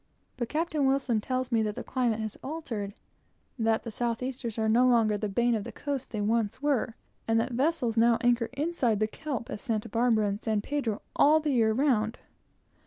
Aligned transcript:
But 0.35 0.49
Captain 0.49 0.87
Wilson 0.87 1.21
tells 1.21 1.51
me 1.51 1.61
that 1.61 1.75
the 1.75 1.83
climate 1.83 2.21
has 2.21 2.35
altered; 2.43 2.95
that 3.59 3.83
the 3.83 3.91
southeasters 3.91 4.57
are 4.57 4.67
no 4.67 4.87
longer 4.87 5.15
the 5.15 5.29
bane 5.29 5.53
of 5.53 5.63
the 5.63 5.71
coast 5.71 6.09
they 6.09 6.21
once 6.21 6.59
were, 6.59 6.95
and 7.27 7.39
that 7.39 7.51
vessels 7.51 7.97
now 7.97 8.17
anchor 8.21 8.49
inside 8.53 8.99
the 8.99 9.05
kelp 9.05 9.51
at 9.51 9.59
Santa 9.59 9.89
Barbara 9.89 10.25
and 10.27 10.41
San 10.41 10.61
Pedro 10.61 11.03
all 11.15 11.39
the 11.39 11.51
year 11.53 11.71
round. 11.71 12.17